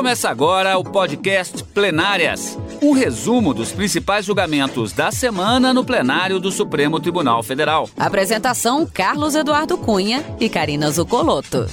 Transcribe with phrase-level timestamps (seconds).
[0.00, 6.50] Começa agora o podcast Plenárias um resumo dos principais julgamentos da semana no plenário do
[6.50, 7.86] Supremo Tribunal Federal.
[7.98, 11.66] Apresentação: Carlos Eduardo Cunha e Karina Zucolotto.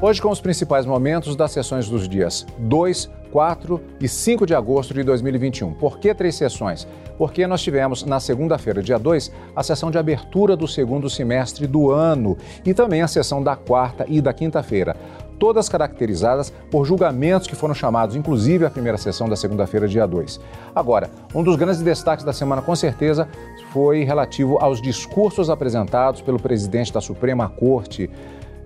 [0.00, 4.92] Hoje com os principais momentos das sessões dos dias 2, 4 e 5 de agosto
[4.92, 5.72] de 2021.
[5.72, 6.86] Por que três sessões?
[7.16, 11.90] Porque nós tivemos na segunda-feira, dia 2, a sessão de abertura do segundo semestre do
[11.90, 14.94] ano e também a sessão da quarta e da quinta-feira.
[15.38, 20.38] Todas caracterizadas por julgamentos que foram chamados, inclusive a primeira sessão da segunda-feira, dia 2.
[20.74, 23.26] Agora, um dos grandes destaques da semana, com certeza,
[23.72, 28.08] foi relativo aos discursos apresentados pelo presidente da Suprema Corte,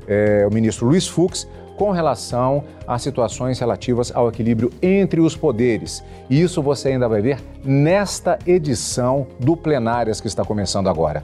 [0.08, 6.02] é, o ministro Luiz Fux com relação às situações relativas ao equilíbrio entre os poderes.
[6.28, 11.22] E isso você ainda vai ver nesta edição do Plenárias que está começando agora.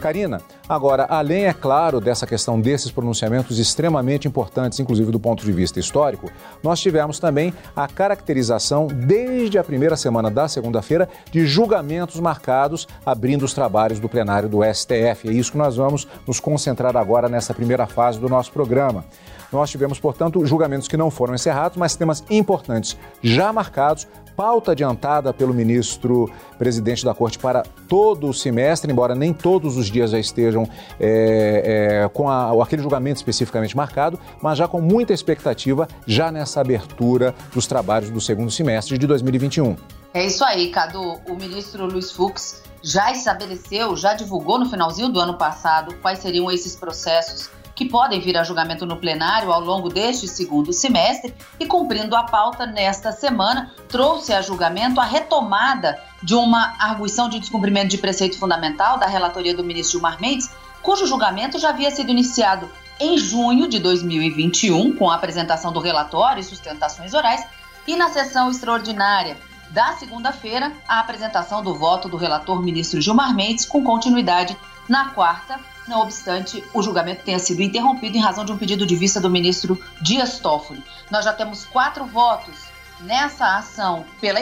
[0.00, 0.40] Karina,
[0.70, 5.80] agora, além, é claro, dessa questão desses pronunciamentos extremamente importantes, inclusive do ponto de vista
[5.80, 6.30] histórico,
[6.62, 13.44] nós tivemos também a caracterização, desde a primeira semana da segunda-feira, de julgamentos marcados abrindo
[13.44, 15.28] os trabalhos do plenário do STF.
[15.28, 19.04] É isso que nós vamos nos concentrar agora nessa primeira fase do nosso programa.
[19.52, 24.06] Nós tivemos, portanto, julgamentos que não foram encerrados, mas temas importantes já marcados
[24.40, 29.90] pauta adiantada pelo ministro presidente da Corte para todo o semestre, embora nem todos os
[29.90, 30.66] dias já estejam
[30.98, 36.62] é, é, com a, aquele julgamento especificamente marcado, mas já com muita expectativa já nessa
[36.62, 39.76] abertura dos trabalhos do segundo semestre de 2021.
[40.14, 41.20] É isso aí, Cadu.
[41.28, 46.50] O ministro Luiz Fux já estabeleceu, já divulgou no finalzinho do ano passado quais seriam
[46.50, 51.66] esses processos que podem vir a julgamento no plenário ao longo deste segundo semestre e,
[51.66, 57.88] cumprindo a pauta nesta semana, trouxe a julgamento a retomada de uma arguição de descumprimento
[57.88, 60.50] de preceito fundamental da relatoria do ministro Gilmar Mendes,
[60.82, 66.40] cujo julgamento já havia sido iniciado em junho de 2021, com a apresentação do relatório
[66.40, 67.46] e sustentações orais,
[67.86, 69.38] e na sessão extraordinária
[69.70, 74.56] da segunda-feira, a apresentação do voto do relator ministro Gilmar Mendes, com continuidade
[74.88, 75.58] na quarta,
[75.90, 79.28] não obstante o julgamento tenha sido interrompido em razão de um pedido de vista do
[79.28, 80.82] ministro Dias Toffoli.
[81.10, 82.54] Nós já temos quatro votos
[83.00, 84.40] nessa ação pela,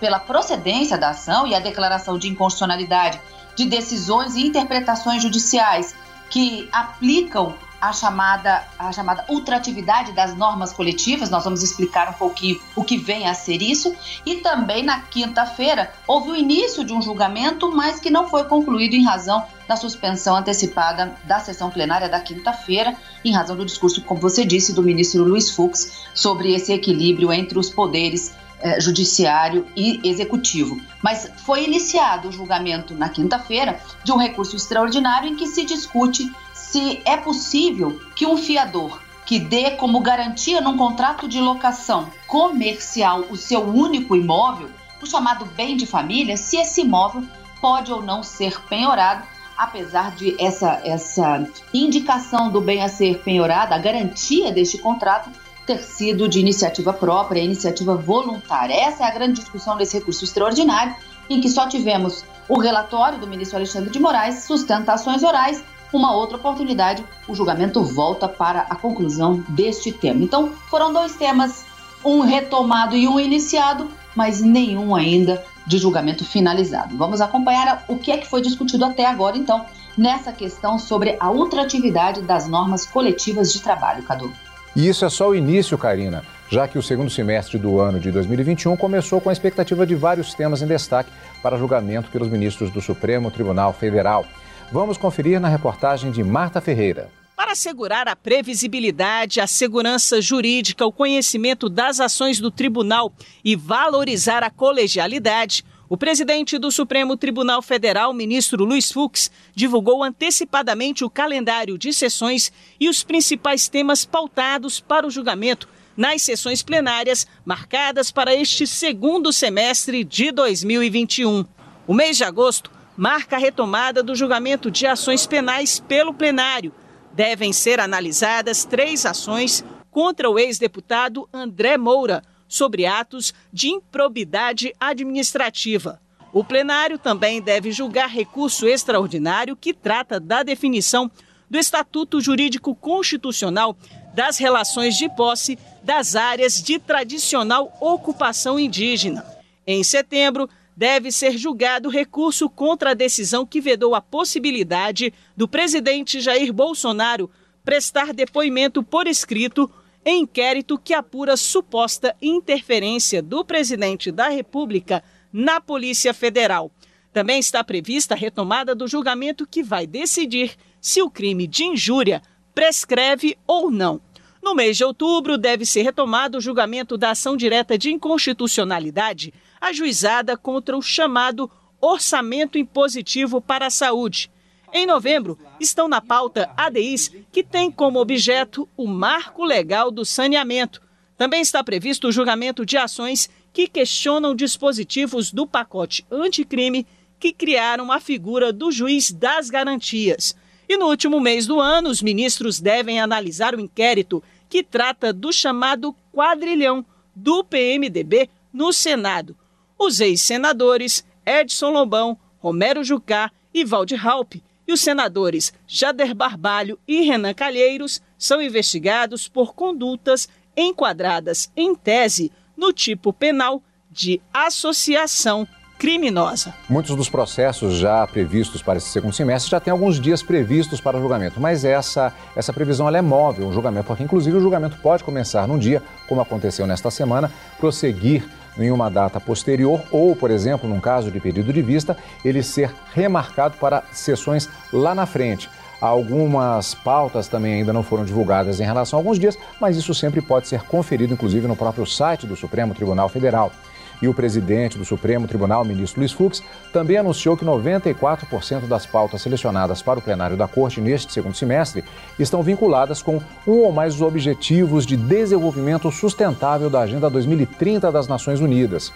[0.00, 3.20] pela procedência da ação e a declaração de inconstitucionalidade
[3.54, 5.94] de decisões e interpretações judiciais
[6.28, 11.30] que aplicam a chamada, a chamada ultratividade das normas coletivas.
[11.30, 13.94] Nós vamos explicar um pouquinho o que vem a ser isso.
[14.26, 18.94] E também na quinta-feira houve o início de um julgamento, mas que não foi concluído
[18.94, 24.20] em razão da suspensão antecipada da sessão plenária da quinta-feira, em razão do discurso, como
[24.20, 30.00] você disse, do ministro Luiz Fux sobre esse equilíbrio entre os poderes eh, judiciário e
[30.02, 30.80] executivo.
[31.00, 36.28] Mas foi iniciado o julgamento na quinta-feira de um recurso extraordinário em que se discute
[36.70, 43.24] se é possível que um fiador que dê como garantia num contrato de locação comercial
[43.30, 44.68] o seu único imóvel,
[45.02, 47.24] o chamado bem de família, se esse imóvel
[47.60, 49.22] pode ou não ser penhorado,
[49.56, 55.30] apesar de essa, essa indicação do bem a ser penhorado, a garantia deste contrato
[55.66, 58.74] ter sido de iniciativa própria, iniciativa voluntária.
[58.74, 60.94] Essa é a grande discussão desse recurso extraordinário,
[61.28, 65.62] em que só tivemos o relatório do ministro Alexandre de Moraes, sustentações orais
[65.92, 70.22] uma outra oportunidade, o julgamento volta para a conclusão deste tema.
[70.22, 71.64] Então, foram dois temas,
[72.04, 76.96] um retomado e um iniciado, mas nenhum ainda de julgamento finalizado.
[76.96, 79.64] Vamos acompanhar o que é que foi discutido até agora, então,
[79.96, 84.32] nessa questão sobre a ultratividade das normas coletivas de trabalho, Cadu.
[84.74, 88.12] E isso é só o início, Karina, já que o segundo semestre do ano de
[88.12, 91.10] 2021 começou com a expectativa de vários temas em destaque
[91.42, 94.24] para julgamento pelos ministros do Supremo Tribunal Federal.
[94.70, 97.10] Vamos conferir na reportagem de Marta Ferreira.
[97.34, 103.10] Para assegurar a previsibilidade, a segurança jurídica, o conhecimento das ações do tribunal
[103.42, 111.02] e valorizar a colegialidade, o presidente do Supremo Tribunal Federal, ministro Luiz Fux, divulgou antecipadamente
[111.02, 115.66] o calendário de sessões e os principais temas pautados para o julgamento
[115.96, 121.46] nas sessões plenárias marcadas para este segundo semestre de 2021.
[121.86, 126.74] O mês de agosto marca a retomada do julgamento de ações penais pelo plenário.
[127.12, 136.00] Devem ser analisadas três ações contra o ex-deputado André Moura sobre atos de improbidade administrativa.
[136.32, 141.08] O plenário também deve julgar recurso extraordinário que trata da definição
[141.48, 143.76] do Estatuto Jurídico Constitucional
[144.12, 149.24] das relações de posse das áreas de tradicional ocupação indígena.
[149.64, 150.48] Em setembro,
[150.78, 157.28] deve ser julgado recurso contra a decisão que vedou a possibilidade do presidente Jair Bolsonaro
[157.64, 159.68] prestar depoimento por escrito
[160.04, 165.02] em inquérito que apura suposta interferência do presidente da República
[165.32, 166.70] na Polícia Federal.
[167.12, 172.22] Também está prevista a retomada do julgamento que vai decidir se o crime de injúria
[172.54, 174.00] prescreve ou não.
[174.48, 180.38] No mês de outubro, deve ser retomado o julgamento da ação direta de inconstitucionalidade ajuizada
[180.38, 184.30] contra o chamado Orçamento Impositivo para a Saúde.
[184.72, 190.80] Em novembro, estão na pauta ADIs, que tem como objeto o marco legal do saneamento.
[191.18, 196.86] Também está previsto o julgamento de ações que questionam dispositivos do pacote anticrime
[197.20, 200.34] que criaram a figura do juiz das garantias.
[200.66, 205.32] E no último mês do ano, os ministros devem analisar o inquérito que trata do
[205.32, 206.84] chamado quadrilhão
[207.14, 209.36] do PMDB no Senado.
[209.78, 217.02] Os ex-senadores Edson Lobão, Romero Jucá e Valde Halpe e os senadores Jader Barbalho e
[217.02, 225.48] Renan Calheiros são investigados por condutas enquadradas em tese no tipo penal de associação
[225.78, 226.52] criminosa.
[226.68, 230.98] Muitos dos processos já previstos para esse segundo semestre já têm alguns dias previstos para
[230.98, 235.46] julgamento, mas essa, essa previsão é móvel, o julgamento, porque inclusive o julgamento pode começar
[235.46, 238.28] num dia, como aconteceu nesta semana, prosseguir
[238.58, 242.74] em uma data posterior ou, por exemplo, num caso de pedido de vista, ele ser
[242.92, 245.48] remarcado para sessões lá na frente.
[245.80, 250.20] Algumas pautas também ainda não foram divulgadas em relação a alguns dias, mas isso sempre
[250.20, 253.52] pode ser conferido, inclusive, no próprio site do Supremo Tribunal Federal.
[254.00, 256.42] E o presidente do Supremo Tribunal, ministro Luiz Fux,
[256.72, 261.84] também anunciou que 94% das pautas selecionadas para o plenário da Corte neste segundo semestre
[262.18, 268.40] estão vinculadas com um ou mais objetivos de desenvolvimento sustentável da Agenda 2030 das Nações
[268.40, 268.92] Unidas.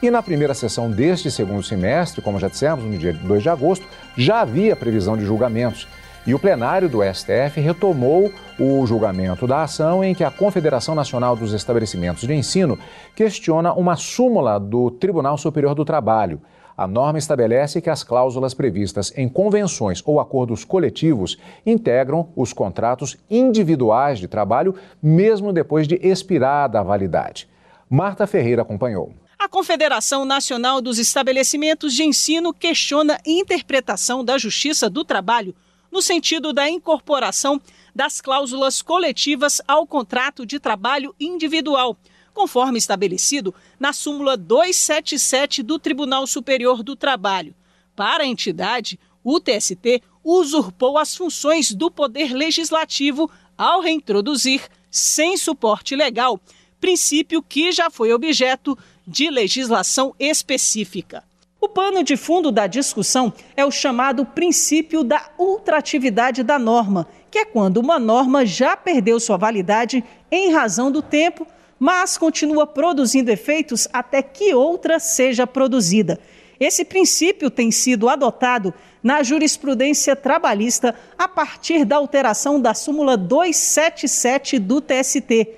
[0.00, 3.84] E na primeira sessão deste segundo semestre, como já dissemos, no dia 2 de agosto,
[4.16, 5.88] já havia previsão de julgamentos.
[6.28, 8.30] E o plenário do STF retomou
[8.60, 12.78] o julgamento da ação em que a Confederação Nacional dos Estabelecimentos de Ensino
[13.16, 16.42] questiona uma súmula do Tribunal Superior do Trabalho.
[16.76, 23.16] A norma estabelece que as cláusulas previstas em convenções ou acordos coletivos integram os contratos
[23.30, 27.48] individuais de trabalho, mesmo depois de expirada a validade.
[27.88, 29.14] Marta Ferreira acompanhou.
[29.38, 35.54] A Confederação Nacional dos Estabelecimentos de Ensino questiona interpretação da Justiça do Trabalho
[35.90, 37.60] no sentido da incorporação
[37.94, 41.96] das cláusulas coletivas ao contrato de trabalho individual,
[42.32, 47.54] conforme estabelecido na súmula 277 do Tribunal Superior do Trabalho.
[47.96, 55.96] Para a entidade, o TST usurpou as funções do Poder Legislativo ao reintroduzir, sem suporte
[55.96, 56.40] legal,
[56.80, 61.27] princípio que já foi objeto de legislação específica.
[61.60, 67.38] O pano de fundo da discussão é o chamado princípio da ultratividade da norma, que
[67.38, 71.44] é quando uma norma já perdeu sua validade em razão do tempo,
[71.76, 76.20] mas continua produzindo efeitos até que outra seja produzida.
[76.60, 78.72] Esse princípio tem sido adotado
[79.02, 85.48] na jurisprudência trabalhista a partir da alteração da súmula 277 do TST.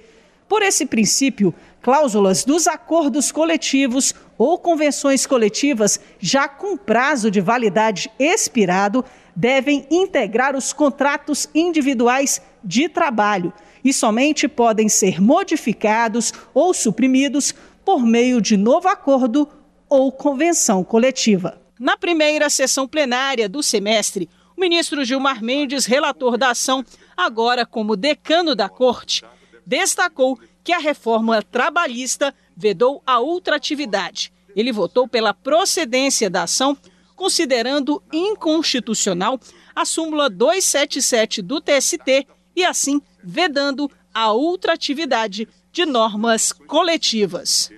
[0.49, 8.11] Por esse princípio, cláusulas dos acordos coletivos ou convenções coletivas já com prazo de validade
[8.19, 9.05] expirado
[9.37, 13.53] devem integrar os contratos individuais de trabalho
[13.85, 19.47] e somente podem ser modificados ou suprimidos por meio de novo acordo
[19.87, 21.61] ou convenção coletiva.
[21.79, 24.27] Na primeira sessão plenária do semestre,
[24.57, 26.83] o ministro Gilmar Mendes, relator da ação,
[27.15, 29.23] agora como decano da Corte,
[29.67, 34.33] destacou que a reforma trabalhista vedou a ultratividade.
[34.55, 36.77] Ele votou pela procedência da ação,
[37.17, 39.41] considerando inconstitucional
[39.75, 42.27] a súmula 277 do TST
[42.57, 47.71] e, assim, vedando a ultratividade de normas coletivas.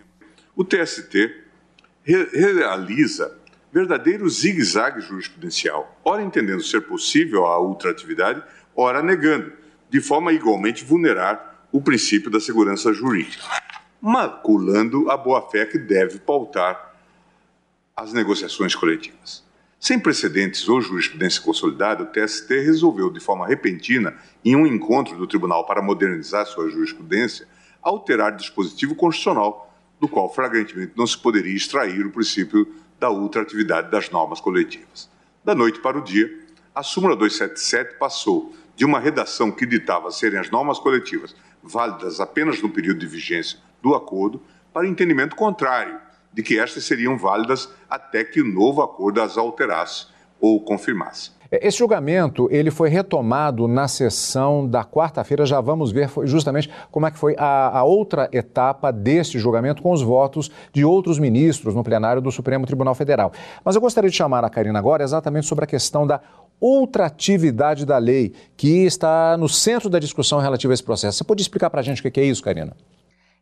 [0.56, 1.14] O TST
[2.02, 3.38] re realiza
[3.72, 8.42] verdadeiro zigue-zague jurisprudencial, ora entendendo ser possível a ultratividade,
[8.76, 9.52] ora negando,
[9.88, 13.42] de forma igualmente vulnerar o princípio da segurança jurídica
[14.02, 16.92] maculando a boa-fé que deve pautar
[17.96, 19.44] as negociações coletivas.
[19.78, 25.26] Sem precedentes ou jurisprudência consolidada, o TST resolveu, de forma repentina, em um encontro do
[25.26, 27.46] tribunal para modernizar sua jurisprudência,
[27.80, 34.10] alterar dispositivo constitucional, do qual flagrantemente não se poderia extrair o princípio da ultratividade das
[34.10, 35.08] normas coletivas.
[35.44, 36.40] Da noite para o dia,
[36.74, 38.52] a súmula 277 passou
[38.82, 43.60] de uma redação que ditava serem as normas coletivas válidas apenas no período de vigência
[43.80, 46.00] do acordo para entendimento contrário,
[46.32, 50.08] de que estas seriam válidas até que o novo acordo as alterasse
[50.40, 51.30] ou confirmasse.
[51.52, 55.44] É, esse julgamento ele foi retomado na sessão da quarta-feira.
[55.44, 59.92] Já vamos ver justamente como é que foi a, a, outra etapa deste julgamento com
[59.92, 63.30] os votos de outros ministros no plenário do Supremo Tribunal Federal.
[63.62, 66.20] Mas eu gostaria de chamar a Karina agora exatamente sobre a questão da
[66.62, 71.18] ultratividade da lei, que está no centro da discussão relativa a esse processo.
[71.18, 72.76] Você pode explicar para a gente o que é isso, Karina?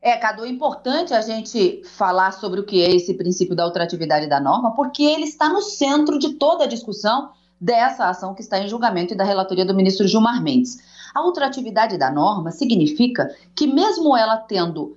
[0.02, 4.26] É, Cadu, é importante a gente falar sobre o que é esse princípio da ultratividade
[4.26, 8.58] da norma, porque ele está no centro de toda a discussão dessa ação que está
[8.58, 10.78] em julgamento e da relatoria do ministro Gilmar Mendes.
[11.14, 14.96] A ultratividade da norma significa que, mesmo ela tendo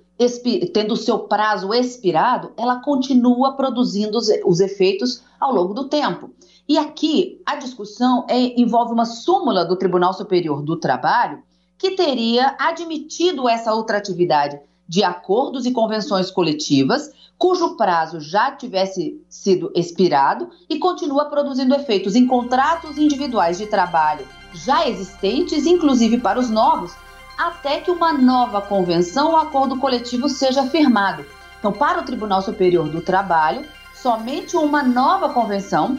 [0.72, 6.30] tendo seu prazo expirado, ela continua produzindo os, efeitos ao longo do tempo.
[6.68, 11.42] E aqui a discussão é, envolve uma súmula do Tribunal Superior do Trabalho
[11.76, 19.70] que teria admitido essa ultratividade de acordos e convenções coletivas cujo prazo já tivesse sido
[19.74, 26.48] expirado e continua produzindo efeitos em contratos individuais de trabalho já existentes, inclusive para os
[26.48, 26.94] novos,
[27.36, 31.24] até que uma nova convenção ou acordo coletivo seja firmado.
[31.58, 35.98] Então, para o Tribunal Superior do Trabalho, somente uma nova convenção,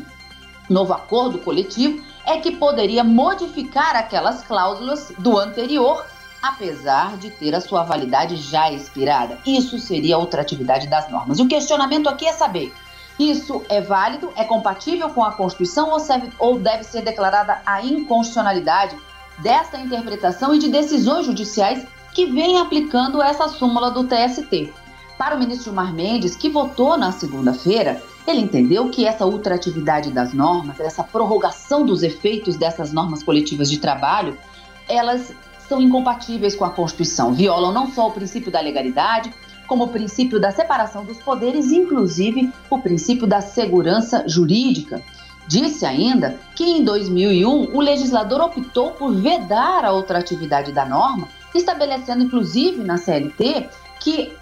[0.70, 6.06] novo acordo coletivo, é que poderia modificar aquelas cláusulas do anterior
[6.42, 9.40] apesar de ter a sua validade já expirada.
[9.46, 11.40] Isso seria outra atividade das normas.
[11.40, 12.72] E o questionamento aqui é saber:
[13.18, 17.82] isso é válido, é compatível com a Constituição ou, serve, ou deve ser declarada a
[17.84, 18.96] inconstitucionalidade
[19.40, 24.74] dessa interpretação e de decisões judiciais que vem aplicando essa súmula do TST?
[25.18, 30.34] Para o ministro Gilmar Mendes, que votou na segunda-feira, ele entendeu que essa ultratividade das
[30.34, 34.38] normas, essa prorrogação dos efeitos dessas normas coletivas de trabalho,
[34.90, 35.34] elas
[35.70, 37.34] são incompatíveis com a Constituição.
[37.34, 39.34] Violam não só o princípio da legalidade,
[39.68, 45.02] como o princípio da separação dos poderes, inclusive o princípio da segurança jurídica.
[45.48, 51.28] Disse ainda que em 2001 o legislador optou por vedar a outra atividade da norma,
[51.54, 53.70] estabelecendo inclusive na CLT
[54.00, 54.34] que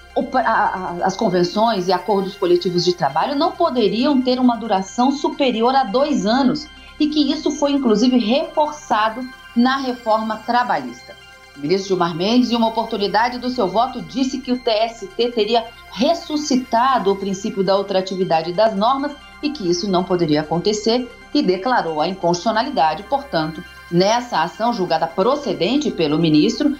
[1.03, 6.25] as convenções e acordos coletivos de trabalho não poderiam ter uma duração superior a dois
[6.25, 6.67] anos
[7.00, 11.15] e que isso foi inclusive reforçado na reforma trabalhista.
[11.55, 15.65] O ministro Gilmar Mendes, em uma oportunidade do seu voto, disse que o TST teria
[15.91, 22.01] ressuscitado o princípio da ultratividade das normas e que isso não poderia acontecer e declarou
[22.01, 26.75] a inconstitucionalidade, portanto, nessa ação julgada procedente pelo ministro,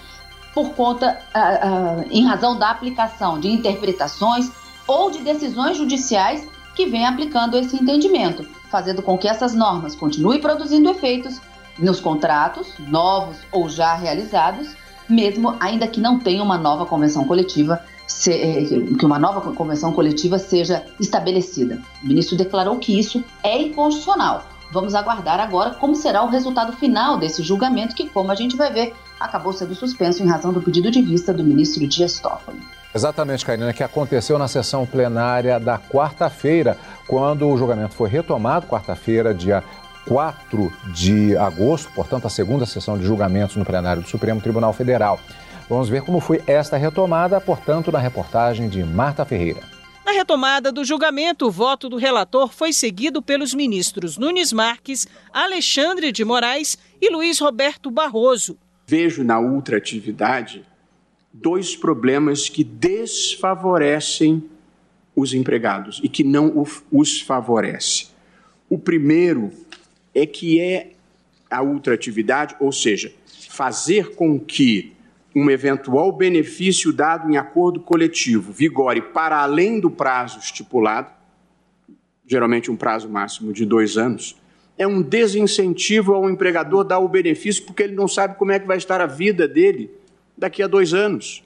[0.54, 4.50] por conta, uh, uh, em razão da aplicação de interpretações
[4.86, 10.40] ou de decisões judiciais que vem aplicando esse entendimento, fazendo com que essas normas continuem
[10.40, 11.40] produzindo efeitos
[11.78, 14.76] nos contratos, novos ou já realizados,
[15.08, 17.80] mesmo ainda que não tenha uma nova convenção coletiva,
[18.28, 18.64] eh,
[18.98, 21.80] que uma nova convenção coletiva seja estabelecida.
[22.02, 24.44] O ministro declarou que isso é inconstitucional.
[24.70, 28.72] Vamos aguardar agora como será o resultado final desse julgamento, que, como a gente vai
[28.72, 32.60] ver, acabou sendo suspenso em razão do pedido de vista do ministro Dias Toffoli.
[32.94, 36.78] Exatamente, Karina, que aconteceu na sessão plenária da quarta-feira,
[37.08, 39.64] quando o julgamento foi retomado, quarta-feira, dia
[40.06, 45.18] 4 de agosto, portanto, a segunda sessão de julgamentos no plenário do Supremo Tribunal Federal.
[45.68, 49.60] Vamos ver como foi esta retomada, portanto, na reportagem de Marta Ferreira.
[50.04, 56.12] Na retomada do julgamento, o voto do relator foi seguido pelos ministros Nunes Marques, Alexandre
[56.12, 58.58] de Moraes e Luiz Roberto Barroso.
[58.86, 60.64] Vejo na ultratividade
[61.32, 64.48] dois problemas que desfavorecem
[65.16, 68.08] os empregados e que não os favorece.
[68.68, 69.50] O primeiro
[70.14, 70.92] é que é
[71.50, 73.12] a ultratividade, ou seja,
[73.48, 74.92] fazer com que
[75.34, 81.10] um eventual benefício dado em acordo coletivo vigore para além do prazo estipulado,
[82.26, 84.36] geralmente um prazo máximo de dois anos,
[84.76, 88.66] é um desincentivo ao empregador dar o benefício porque ele não sabe como é que
[88.66, 89.90] vai estar a vida dele
[90.36, 91.44] daqui a dois anos.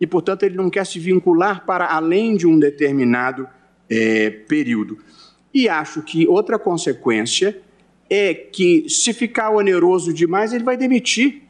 [0.00, 3.48] E, portanto, ele não quer se vincular para além de um determinado
[3.88, 4.98] é, período.
[5.52, 7.58] E acho que outra consequência
[8.10, 11.42] é que, se ficar oneroso demais, ele vai demitir,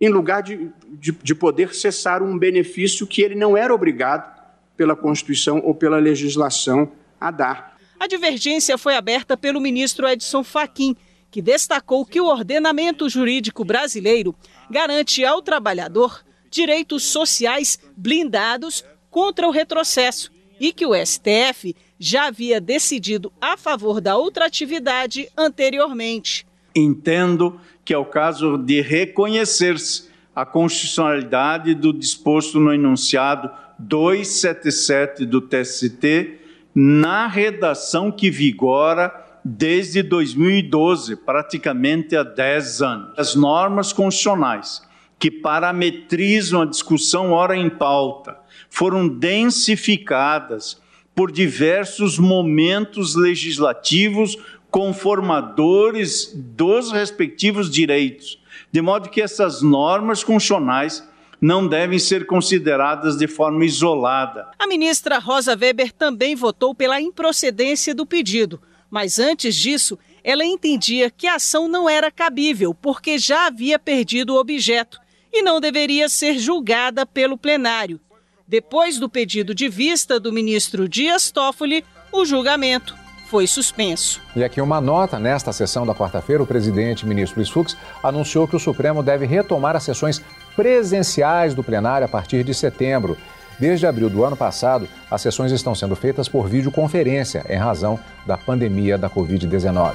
[0.00, 4.34] em lugar de, de, de poder cessar um benefício que ele não era obrigado
[4.76, 6.90] pela Constituição ou pela legislação
[7.20, 7.73] a dar.
[7.98, 10.96] A divergência foi aberta pelo ministro Edson Fachin,
[11.30, 14.34] que destacou que o ordenamento jurídico brasileiro
[14.70, 22.60] garante ao trabalhador direitos sociais blindados contra o retrocesso e que o STF já havia
[22.60, 26.46] decidido a favor da ultratividade anteriormente.
[26.74, 35.40] Entendo que é o caso de reconhecer-se a constitucionalidade do disposto no enunciado 277 do
[35.40, 36.43] TST,
[36.74, 39.12] na redação que vigora
[39.44, 43.18] desde 2012, praticamente há 10 anos.
[43.18, 44.82] As normas constitucionais
[45.18, 48.36] que parametrizam a discussão ora em pauta
[48.68, 50.82] foram densificadas
[51.14, 54.36] por diversos momentos legislativos
[54.70, 61.08] conformadores dos respectivos direitos, de modo que essas normas constitucionais
[61.40, 64.48] não devem ser consideradas de forma isolada.
[64.58, 68.60] A ministra Rosa Weber também votou pela improcedência do pedido,
[68.90, 74.34] mas antes disso, ela entendia que a ação não era cabível porque já havia perdido
[74.34, 74.98] o objeto
[75.32, 78.00] e não deveria ser julgada pelo plenário.
[78.46, 82.94] Depois do pedido de vista do ministro Dias Toffoli, o julgamento
[83.26, 84.20] foi suspenso.
[84.36, 88.54] E aqui uma nota: nesta sessão da quarta-feira, o presidente ministro Luiz Fux anunciou que
[88.54, 90.22] o Supremo deve retomar as sessões
[90.56, 93.16] presenciais do plenário a partir de setembro.
[93.58, 98.36] Desde abril do ano passado, as sessões estão sendo feitas por videoconferência, em razão da
[98.36, 99.94] pandemia da Covid-19.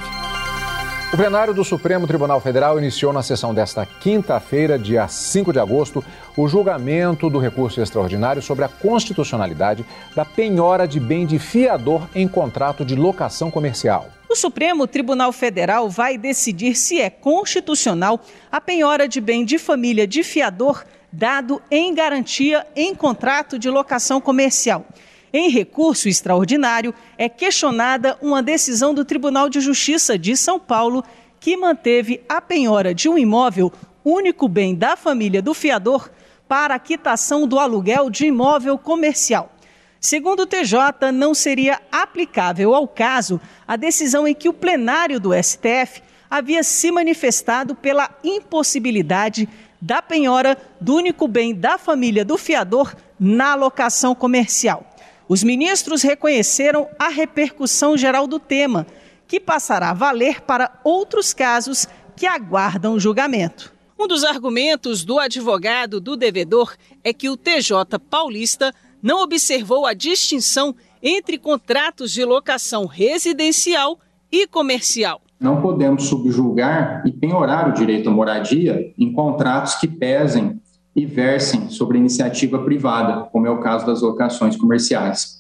[1.12, 6.06] O plenário do Supremo Tribunal Federal iniciou na sessão desta quinta-feira, dia 5 de agosto,
[6.38, 9.84] o julgamento do recurso extraordinário sobre a constitucionalidade
[10.16, 14.08] da penhora de bem de fiador em contrato de locação comercial.
[14.30, 20.06] O Supremo Tribunal Federal vai decidir se é constitucional a penhora de bem de família
[20.06, 24.86] de fiador dado em garantia em contrato de locação comercial.
[25.34, 31.04] Em recurso extraordinário, é questionada uma decisão do Tribunal de Justiça de São Paulo
[31.40, 33.74] que manteve a penhora de um imóvel,
[34.06, 36.08] único bem da família do fiador,
[36.48, 39.52] para a quitação do aluguel de imóvel comercial.
[40.00, 45.32] Segundo o TJ, não seria aplicável ao caso a decisão em que o plenário do
[45.34, 49.50] STF havia se manifestado pela impossibilidade
[49.82, 54.86] da penhora do único bem da família do fiador na locação comercial.
[55.28, 58.88] Os ministros reconheceram a repercussão geral do tema,
[59.28, 63.74] que passará a valer para outros casos que aguardam julgamento.
[63.98, 69.94] Um dos argumentos do advogado do devedor é que o TJ paulista não observou a
[69.94, 74.00] distinção entre contratos de locação residencial
[74.32, 75.22] e comercial.
[75.40, 80.60] Não podemos subjulgar e penhorar o direito à moradia em contratos que pesem
[80.96, 85.40] e versem sobre iniciativa privada, como é o caso das locações comerciais.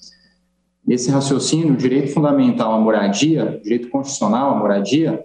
[0.88, 5.24] Nesse raciocínio, o direito fundamental à moradia, direito constitucional à moradia,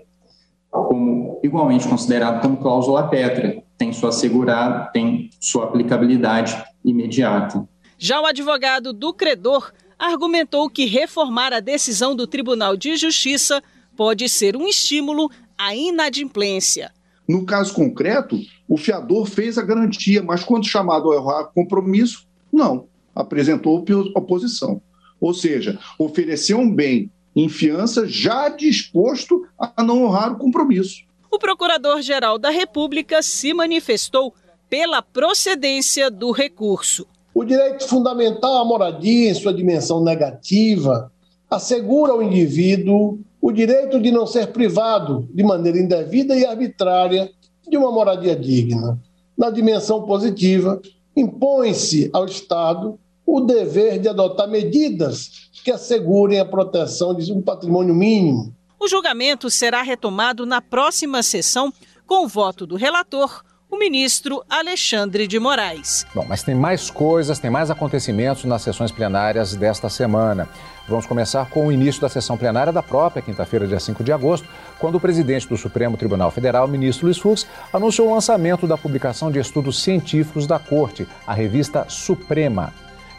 [0.70, 7.66] como igualmente considerado como cláusula pétrea, tem sua assegurada, tem sua aplicabilidade imediata.
[8.06, 13.62] Já o advogado do credor argumentou que reformar a decisão do Tribunal de Justiça
[13.96, 16.92] pode ser um estímulo à inadimplência.
[17.26, 18.38] No caso concreto,
[18.68, 23.82] o fiador fez a garantia, mas quando chamado a errar compromisso, não, apresentou
[24.14, 24.82] oposição.
[25.18, 31.04] Ou seja, ofereceu um bem em fiança já disposto a não honrar o compromisso.
[31.30, 34.34] O Procurador-Geral da República se manifestou
[34.68, 37.06] pela procedência do recurso.
[37.34, 41.10] O direito fundamental à moradia, em sua dimensão negativa,
[41.50, 47.28] assegura ao indivíduo o direito de não ser privado de maneira indevida e arbitrária
[47.68, 48.98] de uma moradia digna.
[49.36, 50.80] Na dimensão positiva,
[51.16, 57.94] impõe-se ao Estado o dever de adotar medidas que assegurem a proteção de um patrimônio
[57.94, 58.54] mínimo.
[58.78, 61.72] O julgamento será retomado na próxima sessão
[62.06, 63.42] com o voto do relator,
[63.74, 66.06] o ministro Alexandre de Moraes.
[66.14, 70.48] Bom, mas tem mais coisas, tem mais acontecimentos nas sessões plenárias desta semana.
[70.88, 74.46] Vamos começar com o início da sessão plenária da própria quinta-feira, dia 5 de agosto,
[74.78, 79.28] quando o presidente do Supremo Tribunal Federal, ministro Luiz Fux, anunciou o lançamento da publicação
[79.28, 82.72] de estudos científicos da Corte, a revista Suprema.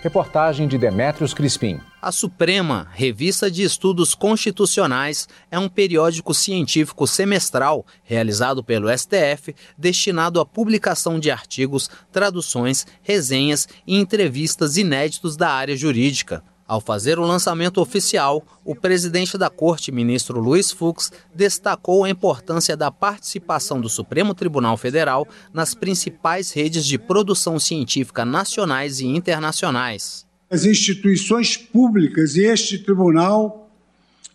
[0.06, 1.80] Reportagem de Demétrios Crispim.
[2.00, 10.40] A Suprema, Revista de Estudos Constitucionais, é um periódico científico semestral realizado pelo STF, destinado
[10.40, 16.44] à publicação de artigos, traduções, resenhas e entrevistas inéditos da área jurídica.
[16.68, 22.76] Ao fazer o lançamento oficial, o presidente da Corte, ministro Luiz Fux, destacou a importância
[22.76, 30.26] da participação do Supremo Tribunal Federal nas principais redes de produção científica nacionais e internacionais.
[30.50, 33.70] As instituições públicas e este tribunal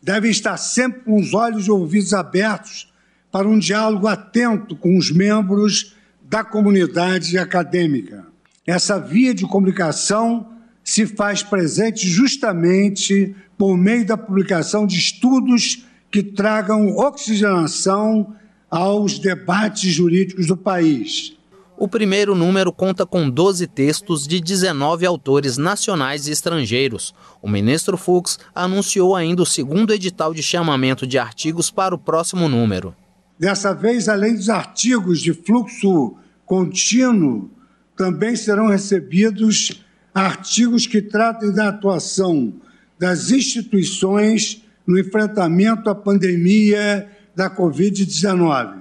[0.01, 2.93] devem estar sempre com os olhos e ouvidos abertos
[3.33, 8.25] para um diálogo atento com os membros da comunidade acadêmica.
[8.65, 10.60] Essa via de comunicação
[10.91, 18.35] se faz presente justamente por meio da publicação de estudos que tragam oxigenação
[18.69, 21.37] aos debates jurídicos do país.
[21.79, 27.15] O primeiro número conta com 12 textos de 19 autores nacionais e estrangeiros.
[27.41, 32.49] O ministro Fux anunciou ainda o segundo edital de chamamento de artigos para o próximo
[32.49, 32.97] número.
[33.39, 37.49] Dessa vez, além dos artigos de fluxo contínuo,
[37.97, 42.53] também serão recebidos artigos que tratem da atuação
[42.99, 48.81] das instituições no enfrentamento à pandemia da Covid-19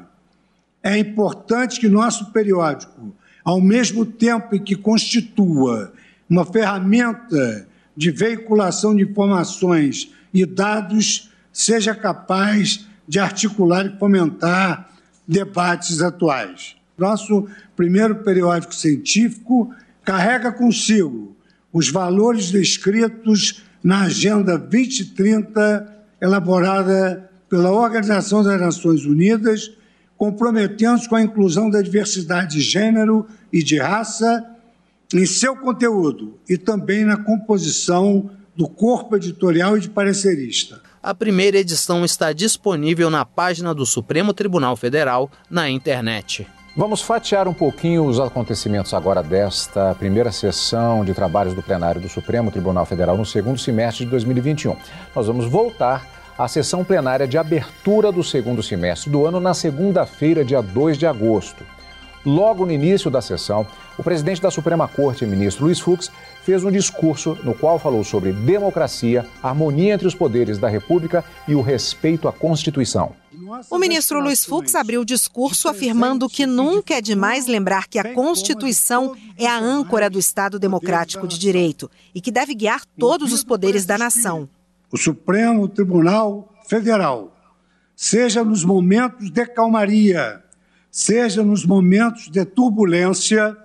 [0.82, 3.14] é importante que nosso periódico,
[3.44, 5.94] ao mesmo tempo em que constitua
[6.30, 14.90] uma ferramenta de veiculação de informações e dados, seja capaz de articular e fomentar
[15.28, 16.76] debates atuais.
[16.98, 19.74] Nosso primeiro periódico científico
[20.10, 21.38] carrega consigo
[21.72, 29.72] os valores descritos na Agenda 2030, elaborada pela Organização das Nações Unidas
[30.18, 34.44] comprometendo-se com a inclusão da diversidade de gênero e de raça
[35.14, 40.82] em seu conteúdo e também na composição do corpo editorial e de parecerista.
[41.04, 46.48] A primeira edição está disponível na página do Supremo Tribunal Federal na internet.
[46.80, 52.08] Vamos fatiar um pouquinho os acontecimentos agora desta primeira sessão de trabalhos do plenário do
[52.08, 54.78] Supremo Tribunal Federal no segundo semestre de 2021.
[55.14, 60.46] Nós vamos voltar a sessão plenária de abertura do segundo semestre do ano na segunda-feira,
[60.46, 61.66] dia 2 de agosto.
[62.26, 66.10] Logo no início da sessão, o presidente da Suprema Corte, ministro Luiz Fux,
[66.50, 71.54] fez um discurso no qual falou sobre democracia, harmonia entre os poderes da República e
[71.54, 73.14] o respeito à Constituição.
[73.70, 78.16] O ministro Luiz Fux abriu o discurso afirmando que nunca é demais lembrar que a
[78.16, 83.44] Constituição é a âncora do Estado democrático de direito e que deve guiar todos os
[83.44, 84.50] poderes da nação
[84.92, 87.32] o Supremo Tribunal Federal,
[87.96, 90.44] seja nos momentos de calmaria,
[90.90, 93.56] seja nos momentos de turbulência,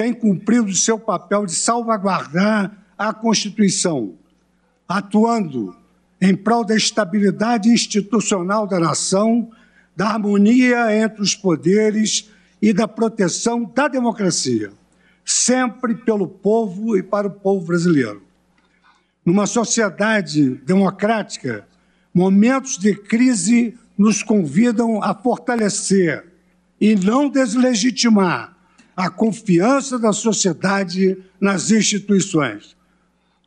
[0.00, 4.14] tem cumprido seu papel de salvaguardar a Constituição,
[4.88, 5.76] atuando
[6.18, 9.50] em prol da estabilidade institucional da nação,
[9.94, 12.30] da harmonia entre os poderes
[12.62, 14.72] e da proteção da democracia,
[15.22, 18.22] sempre pelo povo e para o povo brasileiro.
[19.22, 21.68] Numa sociedade democrática,
[22.14, 26.24] momentos de crise nos convidam a fortalecer
[26.80, 28.59] e não deslegitimar
[29.00, 32.76] a confiança da sociedade nas instituições.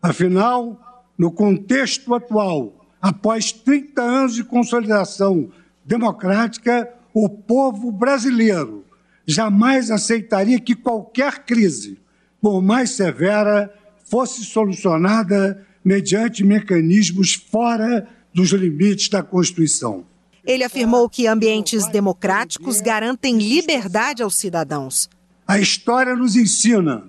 [0.01, 5.51] Afinal, no contexto atual, após 30 anos de consolidação
[5.85, 8.83] democrática, o povo brasileiro
[9.27, 11.99] jamais aceitaria que qualquer crise,
[12.41, 13.71] por mais severa,
[14.05, 20.03] fosse solucionada mediante mecanismos fora dos limites da Constituição.
[20.43, 25.07] Ele afirmou que ambientes democráticos garantem liberdade aos cidadãos.
[25.53, 27.03] A história nos ensina.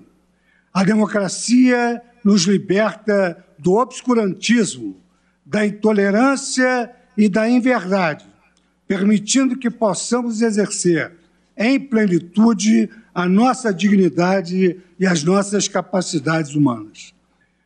[0.71, 5.01] A democracia nos liberta do obscurantismo,
[5.43, 8.23] da intolerância e da inverdade,
[8.87, 11.11] permitindo que possamos exercer
[11.57, 17.15] em plenitude a nossa dignidade e as nossas capacidades humanas.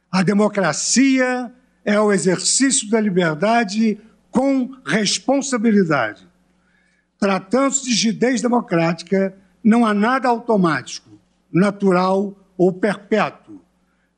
[0.10, 4.00] A democracia é o exercício da liberdade
[4.32, 6.26] com responsabilidade.
[7.20, 9.36] Tratando-se de rigidez democrática,
[9.70, 11.12] não há nada automático,
[11.54, 13.62] natural ou perpétuo.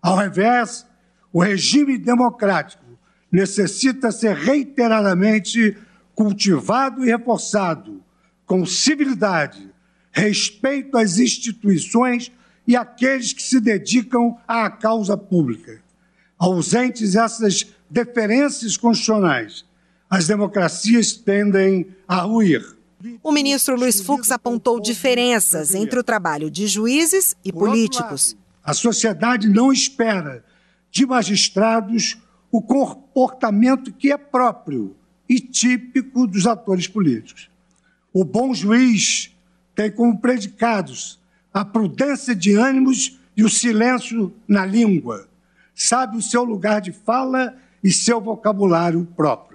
[0.01, 0.87] Ao revés,
[1.33, 2.85] o regime democrático
[3.29, 5.77] necessita ser reiteradamente
[6.15, 8.01] cultivado e reforçado
[8.45, 9.69] com civilidade,
[10.09, 12.31] respeito às instituições
[12.65, 15.81] e àqueles que se dedicam à causa pública.
[16.39, 19.65] Ausentes essas deferências constitucionais,
[20.09, 22.80] as democracias tendem a ruir.
[23.23, 28.35] O ministro Luiz Fux apontou diferenças entre o trabalho de juízes e políticos.
[28.63, 30.43] A sociedade não espera
[30.91, 32.17] de magistrados
[32.51, 34.95] o comportamento que é próprio
[35.27, 37.49] e típico dos atores políticos.
[38.13, 39.31] O bom juiz
[39.73, 41.19] tem como predicados
[41.53, 45.27] a prudência de ânimos e o silêncio na língua.
[45.73, 49.50] Sabe o seu lugar de fala e seu vocabulário próprio.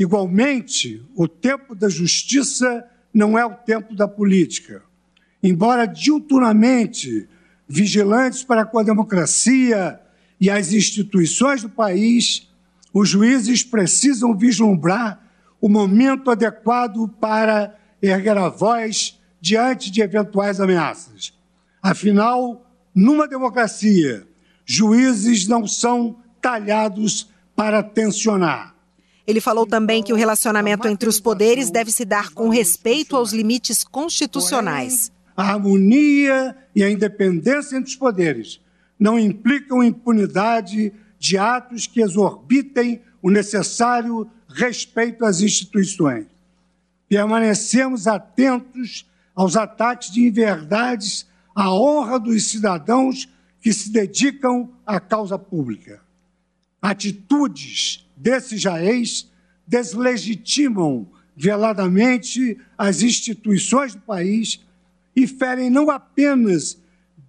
[0.00, 4.82] Igualmente, o tempo da justiça não é o tempo da política.
[5.42, 7.28] Embora diuturnamente
[7.68, 10.00] vigilantes para com a democracia
[10.40, 12.48] e as instituições do país,
[12.94, 15.22] os juízes precisam vislumbrar
[15.60, 21.34] o momento adequado para erguer a voz diante de eventuais ameaças.
[21.82, 24.26] Afinal, numa democracia,
[24.64, 28.79] juízes não são talhados para tensionar.
[29.30, 33.32] Ele falou também que o relacionamento entre os poderes deve se dar com respeito aos
[33.32, 35.12] limites constitucionais.
[35.36, 38.60] a harmonia e a independência entre os poderes
[38.98, 46.26] não implicam impunidade de atos que exorbitem o necessário respeito às instituições.
[47.08, 53.28] Permanecemos atentos aos ataques de inverdades à honra dos cidadãos
[53.62, 56.00] que se dedicam à causa pública.
[56.82, 59.30] Atitudes desses jaez
[59.66, 64.60] deslegitimam veladamente as instituições do país
[65.16, 66.78] e ferem não apenas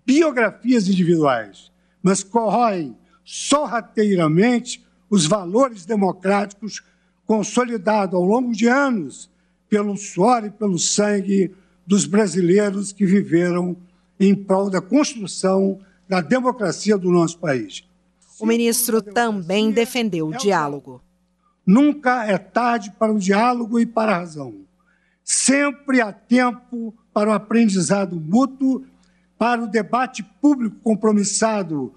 [0.05, 1.71] biografias individuais,
[2.03, 6.83] mas corroem sorrateiramente os valores democráticos
[7.25, 9.29] consolidados ao longo de anos
[9.69, 11.51] pelo suor e pelo sangue
[11.87, 13.77] dos brasileiros que viveram
[14.19, 17.85] em prol da construção da democracia do nosso país.
[18.41, 21.01] O ministro também defendeu o diálogo.
[21.65, 24.65] Nunca é tarde para o diálogo e para a razão.
[25.23, 28.83] Sempre há tempo para o aprendizado mútuo,
[29.37, 31.93] para o debate público compromissado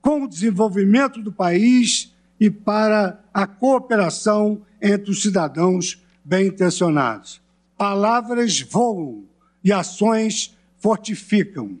[0.00, 7.40] com o desenvolvimento do país e para a cooperação entre os cidadãos bem intencionados.
[7.76, 9.24] Palavras voam
[9.64, 11.78] e ações fortificam.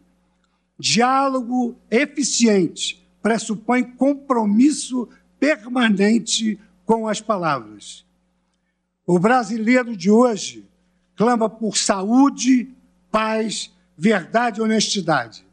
[0.76, 8.04] Diálogo eficiente pressupõe compromisso permanente com as palavras.
[9.06, 10.66] O brasileiro de hoje
[11.16, 12.68] clama por saúde,
[13.10, 15.44] paz, verdade e honestidade.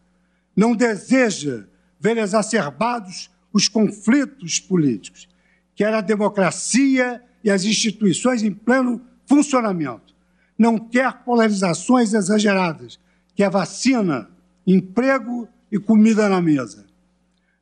[0.56, 1.66] Não deseja
[2.00, 5.28] ver exacerbados os conflitos políticos.
[5.74, 10.14] Quer a democracia e as instituições em pleno funcionamento.
[10.58, 13.00] Não quer polarizações exageradas.
[13.36, 14.30] Quer vacina,
[14.66, 16.85] emprego e comida na mesa.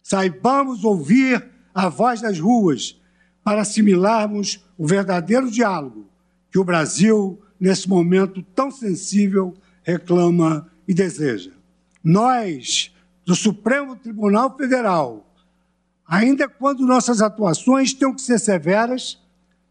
[0.03, 3.01] Saibamos ouvir a voz das ruas
[3.43, 6.07] para assimilarmos o verdadeiro diálogo
[6.51, 11.51] que o Brasil, nesse momento tão sensível, reclama e deseja.
[12.03, 12.93] Nós,
[13.25, 15.25] do Supremo Tribunal Federal,
[16.05, 19.19] ainda quando nossas atuações tenham que ser severas,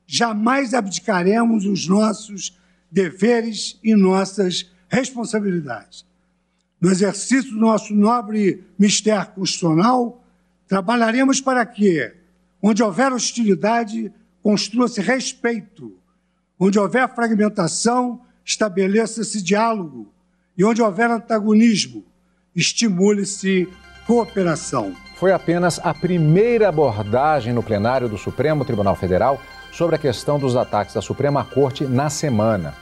[0.06, 2.58] jamais abdicaremos os nossos
[2.90, 6.04] deveres e nossas responsabilidades.
[6.80, 10.21] No exercício do nosso nobre mistério constitucional,
[10.72, 12.14] trabalharemos para que,
[12.62, 14.10] onde houver hostilidade,
[14.42, 15.92] construa-se respeito,
[16.58, 20.10] onde houver fragmentação, estabeleça-se diálogo,
[20.56, 22.02] e onde houver antagonismo,
[22.56, 23.68] estimule-se
[24.06, 24.96] cooperação.
[25.16, 30.56] Foi apenas a primeira abordagem no plenário do Supremo Tribunal Federal sobre a questão dos
[30.56, 32.74] ataques da Suprema Corte na semana.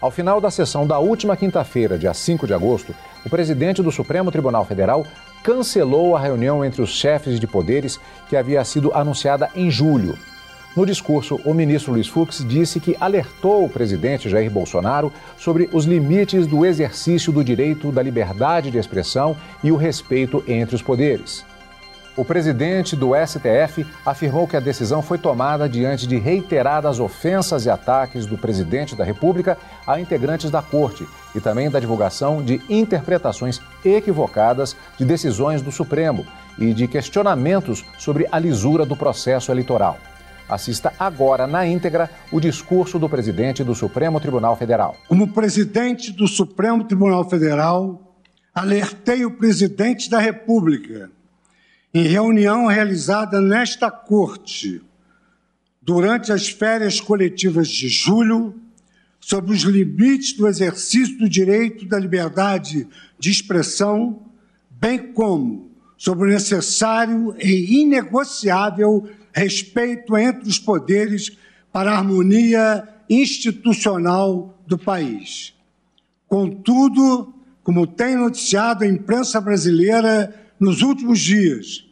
[0.00, 4.30] Ao final da sessão da última quinta-feira, dia 5 de agosto, o presidente do Supremo
[4.30, 5.06] Tribunal Federal
[5.42, 10.18] cancelou a reunião entre os chefes de poderes que havia sido anunciada em julho.
[10.76, 15.86] No discurso, o ministro Luiz Fux disse que alertou o presidente Jair Bolsonaro sobre os
[15.86, 21.46] limites do exercício do direito da liberdade de expressão e o respeito entre os poderes.
[22.16, 27.70] O presidente do STF afirmou que a decisão foi tomada diante de reiteradas ofensas e
[27.70, 33.60] ataques do presidente da República a integrantes da corte e também da divulgação de interpretações
[33.84, 36.26] equivocadas de decisões do Supremo
[36.58, 39.98] e de questionamentos sobre a lisura do processo eleitoral.
[40.48, 44.96] Assista agora na íntegra o discurso do presidente do Supremo Tribunal Federal.
[45.06, 48.16] Como presidente do Supremo Tribunal Federal,
[48.54, 51.10] alertei o presidente da República,
[51.96, 54.82] em reunião realizada nesta Corte,
[55.80, 58.54] durante as férias coletivas de julho,
[59.18, 62.86] sobre os limites do exercício do direito da liberdade
[63.18, 64.26] de expressão,
[64.68, 71.34] bem como sobre o necessário e inegociável respeito entre os poderes
[71.72, 75.54] para a harmonia institucional do país.
[76.28, 77.32] Contudo,
[77.62, 81.85] como tem noticiado a imprensa brasileira nos últimos dias,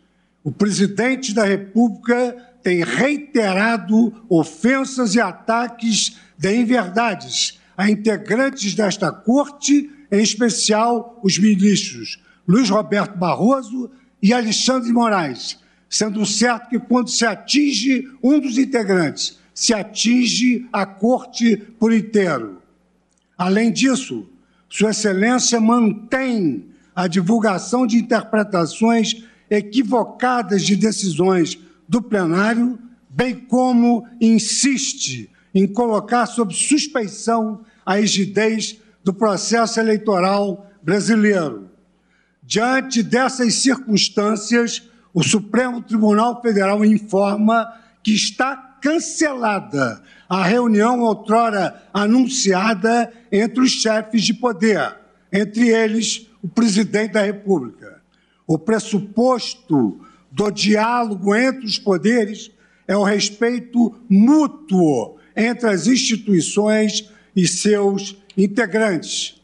[0.45, 9.91] o presidente da República tem reiterado ofensas e ataques de inverdades a integrantes desta corte,
[10.13, 13.91] em especial os ministros Luiz Roberto Barroso
[14.23, 20.85] e Alexandre Moraes, sendo certo que quando se atinge um dos integrantes, se atinge a
[20.85, 22.61] corte por inteiro.
[23.37, 24.29] Além disso,
[24.69, 29.25] Sua Excelência mantém a divulgação de interpretações
[29.55, 39.13] equivocadas de decisões do plenário, bem como insiste em colocar sob suspeição a rigidez do
[39.13, 41.71] processo eleitoral brasileiro.
[42.43, 53.13] Diante dessas circunstâncias, o Supremo Tribunal Federal informa que está cancelada a reunião outrora anunciada
[53.31, 54.97] entre os chefes de poder,
[55.33, 57.94] entre eles o presidente da República.
[58.47, 62.51] O pressuposto do diálogo entre os poderes
[62.87, 69.41] é o respeito mútuo entre as instituições e seus integrantes.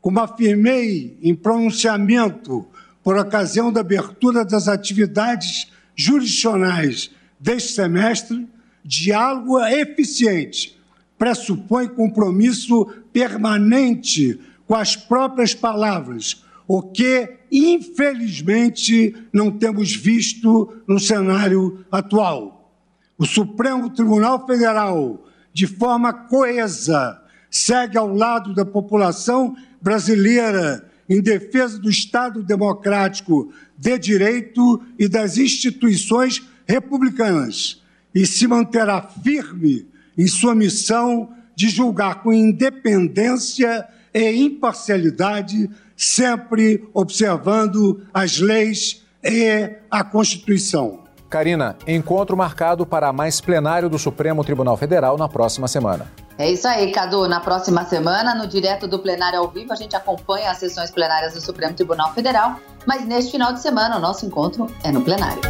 [0.00, 2.66] Como afirmei em pronunciamento
[3.02, 8.46] por ocasião da abertura das atividades jurisdicionais deste semestre,
[8.84, 10.78] diálogo eficiente
[11.18, 21.84] pressupõe compromisso permanente com as próprias palavras, o que, infelizmente, não temos visto no cenário
[21.90, 22.70] atual.
[23.16, 31.78] O Supremo Tribunal Federal, de forma coesa, segue ao lado da população brasileira em defesa
[31.78, 37.82] do Estado democrático de direito e das instituições republicanas
[38.14, 39.86] e se manterá firme
[40.18, 50.04] em sua missão de julgar com independência e imparcialidade, sempre observando as leis e a
[50.04, 51.00] Constituição.
[51.28, 56.06] Karina, encontro marcado para mais plenário do Supremo Tribunal Federal na próxima semana.
[56.38, 57.28] É isso aí, Cadu.
[57.28, 61.34] Na próxima semana, no direto do plenário ao vivo, a gente acompanha as sessões plenárias
[61.34, 65.42] do Supremo Tribunal Federal, mas neste final de semana o nosso encontro é no plenário.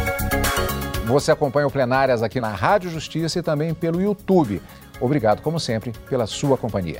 [1.05, 4.61] Você acompanha o Plenárias aqui na Rádio Justiça e também pelo YouTube.
[5.01, 6.99] Obrigado, como sempre, pela sua companhia.